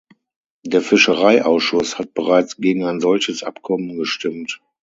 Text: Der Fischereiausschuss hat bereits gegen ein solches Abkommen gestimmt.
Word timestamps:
Der 0.65 0.81
Fischereiausschuss 0.81 1.99
hat 1.99 2.15
bereits 2.15 2.57
gegen 2.57 2.85
ein 2.85 3.01
solches 3.01 3.43
Abkommen 3.43 3.95
gestimmt. 3.97 4.59